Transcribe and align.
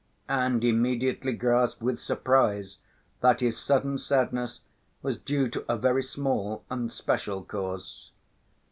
and 0.29 0.63
immediately 0.63 1.31
grasped 1.31 1.83
with 1.83 1.99
surprise 1.99 2.79
that 3.19 3.39
his 3.39 3.55
sudden 3.55 3.99
sadness 3.99 4.61
was 5.03 5.15
due 5.19 5.47
to 5.47 5.63
a 5.71 5.77
very 5.77 6.01
small 6.01 6.63
and 6.71 6.91
special 6.91 7.43
cause. 7.43 8.09